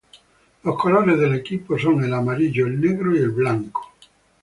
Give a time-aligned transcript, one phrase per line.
[0.63, 3.93] Los colores del equipo son el amarillo, el negro y el blanco.